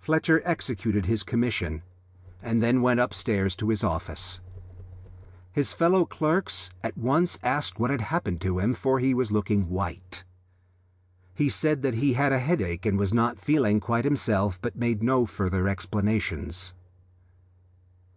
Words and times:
Fletcher 0.00 0.42
executed 0.44 1.06
his 1.06 1.22
commission 1.22 1.84
and 2.42 2.60
then 2.60 2.82
went 2.82 2.98
upstairs 2.98 3.54
to 3.54 3.68
his 3.68 3.84
office. 3.84 4.40
His 5.52 5.72
fellow 5.72 6.04
clerks 6.04 6.70
at 6.82 6.98
once 6.98 7.38
asked 7.44 7.78
what 7.78 7.88
had 7.90 8.00
happened 8.00 8.40
to 8.40 8.58
him, 8.58 8.74
for 8.74 8.98
he 8.98 9.14
was 9.14 9.30
looking 9.30 9.68
white. 9.70 10.24
He 11.36 11.48
said 11.48 11.82
that 11.82 11.94
he 11.94 12.14
had 12.14 12.32
a 12.32 12.40
headache 12.40 12.84
and 12.84 12.98
was 12.98 13.14
not 13.14 13.38
feeling 13.38 13.78
quite 13.78 14.02
himself, 14.04 14.60
but 14.60 14.74
made 14.74 15.04
no 15.04 15.24
further 15.24 15.68
explanations. 15.68 16.74